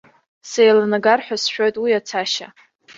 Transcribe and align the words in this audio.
Сеиланагар 0.49 1.19
ҳәа 1.25 1.37
сшәоит 1.43 1.75
уи 1.81 1.99
ацашьа. 1.99 2.47